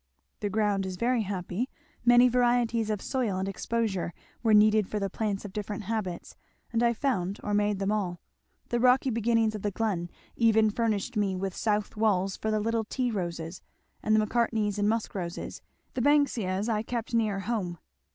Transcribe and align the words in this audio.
"The 0.39 0.49
ground 0.49 0.87
is 0.87 0.95
very 0.95 1.21
happy 1.21 1.69
many 2.03 2.27
varieties 2.27 2.89
of 2.89 3.03
soil 3.03 3.37
and 3.37 3.47
exposure 3.47 4.15
were 4.41 4.51
needed 4.51 4.87
for 4.89 4.99
the 4.99 5.11
plants 5.11 5.45
of 5.45 5.53
different 5.53 5.83
habits, 5.83 6.35
and 6.73 6.81
I 6.81 6.91
found 6.91 7.39
or 7.43 7.53
made 7.53 7.77
them 7.77 7.91
all. 7.91 8.19
The 8.69 8.79
rocky 8.79 9.11
beginnings 9.11 9.53
of 9.53 9.61
the 9.61 9.69
glen 9.69 10.09
even 10.35 10.71
furnished 10.71 11.17
me 11.17 11.35
with 11.35 11.55
south 11.55 11.95
walls 11.95 12.35
for 12.35 12.49
the 12.49 12.59
little 12.59 12.85
tea 12.85 13.11
roses, 13.11 13.61
and 14.01 14.15
the 14.15 14.19
Macartneys 14.19 14.79
and 14.79 14.89
Musk 14.89 15.13
roses, 15.13 15.61
the 15.93 16.01
Banksias 16.01 16.67
I 16.67 16.81
kept 16.81 17.13
nearer 17.13 17.41
home." 17.41 17.77